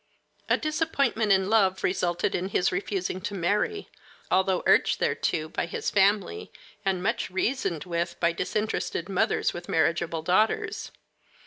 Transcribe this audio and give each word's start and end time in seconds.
A 0.49 0.57
disappointment 0.57 1.31
in 1.31 1.47
love 1.47 1.83
resulted 1.83 2.33
in 2.33 2.49
his 2.49 2.71
refusing 2.71 3.21
to 3.21 3.35
marry, 3.35 3.87
although 4.31 4.63
urged 4.65 4.99
thereto 4.99 5.47
by 5.47 5.67
his 5.67 5.91
family 5.91 6.51
and 6.83 7.03
much 7.03 7.29
reasoned 7.29 7.83
with 7.83 8.19
by 8.19 8.31
disinterested 8.31 9.07
mothers 9.09 9.53
with 9.53 9.69
marriageable 9.69 10.23
daughters. 10.23 10.89